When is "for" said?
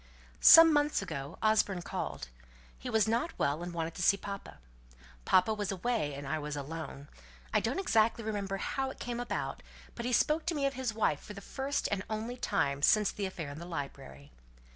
11.19-11.35